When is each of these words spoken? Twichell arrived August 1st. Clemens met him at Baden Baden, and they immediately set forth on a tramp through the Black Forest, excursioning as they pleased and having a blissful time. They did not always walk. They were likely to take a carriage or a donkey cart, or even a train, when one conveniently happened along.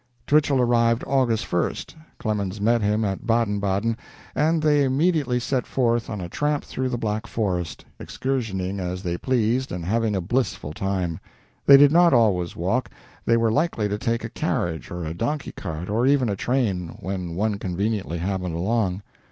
Twichell 0.25 0.59
arrived 0.59 1.03
August 1.05 1.45
1st. 1.45 1.93
Clemens 2.17 2.59
met 2.59 2.81
him 2.81 3.05
at 3.05 3.27
Baden 3.27 3.59
Baden, 3.59 3.95
and 4.33 4.63
they 4.63 4.83
immediately 4.83 5.39
set 5.39 5.67
forth 5.67 6.09
on 6.09 6.19
a 6.19 6.27
tramp 6.27 6.63
through 6.63 6.89
the 6.89 6.97
Black 6.97 7.27
Forest, 7.27 7.85
excursioning 7.99 8.79
as 8.79 9.03
they 9.03 9.15
pleased 9.15 9.71
and 9.71 9.85
having 9.85 10.15
a 10.15 10.19
blissful 10.19 10.73
time. 10.73 11.19
They 11.67 11.77
did 11.77 11.91
not 11.91 12.15
always 12.15 12.55
walk. 12.55 12.89
They 13.27 13.37
were 13.37 13.51
likely 13.51 13.87
to 13.89 13.99
take 13.99 14.23
a 14.23 14.29
carriage 14.29 14.89
or 14.89 15.05
a 15.05 15.13
donkey 15.13 15.51
cart, 15.51 15.87
or 15.87 16.07
even 16.07 16.29
a 16.29 16.35
train, 16.35 16.97
when 16.99 17.35
one 17.35 17.59
conveniently 17.59 18.17
happened 18.17 18.55
along. 18.55 19.03